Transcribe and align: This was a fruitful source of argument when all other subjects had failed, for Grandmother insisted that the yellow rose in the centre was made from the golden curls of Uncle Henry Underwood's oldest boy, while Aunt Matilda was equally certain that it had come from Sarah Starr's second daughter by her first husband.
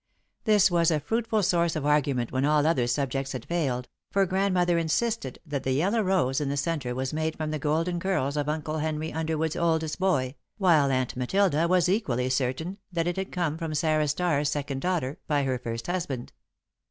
This 0.45 0.71
was 0.71 0.89
a 0.89 0.99
fruitful 0.99 1.43
source 1.43 1.75
of 1.75 1.85
argument 1.85 2.31
when 2.31 2.43
all 2.43 2.65
other 2.65 2.87
subjects 2.87 3.33
had 3.33 3.45
failed, 3.45 3.87
for 4.09 4.25
Grandmother 4.25 4.79
insisted 4.79 5.37
that 5.45 5.61
the 5.61 5.73
yellow 5.73 6.01
rose 6.01 6.41
in 6.41 6.49
the 6.49 6.57
centre 6.57 6.95
was 6.95 7.13
made 7.13 7.37
from 7.37 7.51
the 7.51 7.59
golden 7.59 7.99
curls 7.99 8.35
of 8.35 8.49
Uncle 8.49 8.79
Henry 8.79 9.13
Underwood's 9.13 9.55
oldest 9.55 9.99
boy, 9.99 10.33
while 10.57 10.89
Aunt 10.89 11.15
Matilda 11.15 11.67
was 11.67 11.87
equally 11.87 12.31
certain 12.31 12.79
that 12.91 13.05
it 13.05 13.17
had 13.17 13.31
come 13.31 13.59
from 13.59 13.75
Sarah 13.75 14.07
Starr's 14.07 14.49
second 14.49 14.79
daughter 14.79 15.19
by 15.27 15.43
her 15.43 15.59
first 15.59 15.85
husband. 15.85 16.33